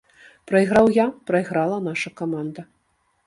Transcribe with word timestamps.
Прайграў 0.51 0.89
я, 0.95 1.03
прайграла 1.31 1.77
наша 1.89 2.13
каманда. 2.21 2.61